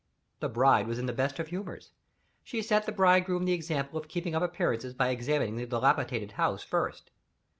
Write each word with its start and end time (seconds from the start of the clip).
The 0.39 0.49
bride 0.49 0.87
was 0.87 0.97
in 0.97 1.05
the 1.05 1.13
best 1.13 1.37
of 1.37 1.49
humors. 1.49 1.91
She 2.43 2.63
set 2.63 2.87
the 2.87 2.91
bridegroom 2.91 3.45
the 3.45 3.53
example 3.53 3.99
of 3.99 4.07
keeping 4.07 4.33
up 4.33 4.41
appearances 4.41 4.95
by 4.95 5.09
examining 5.09 5.57
the 5.57 5.67
dilapidated 5.67 6.31
house 6.31 6.63
first. 6.63 7.11